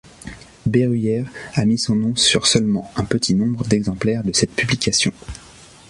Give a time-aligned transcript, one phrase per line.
[0.65, 1.25] Berruyer
[1.55, 5.11] a mis son nom sur seulement un petit nombre d’exemplaires de cette publication.